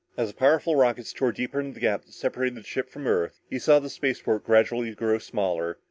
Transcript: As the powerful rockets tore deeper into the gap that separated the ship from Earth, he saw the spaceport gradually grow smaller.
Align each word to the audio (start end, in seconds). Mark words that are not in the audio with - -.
As 0.17 0.29
the 0.29 0.33
powerful 0.35 0.75
rockets 0.75 1.13
tore 1.13 1.31
deeper 1.31 1.59
into 1.59 1.73
the 1.75 1.79
gap 1.79 2.05
that 2.05 2.13
separated 2.13 2.55
the 2.55 2.63
ship 2.63 2.89
from 2.89 3.05
Earth, 3.05 3.39
he 3.51 3.59
saw 3.59 3.77
the 3.77 3.87
spaceport 3.87 4.43
gradually 4.43 4.95
grow 4.95 5.19
smaller. 5.19 5.77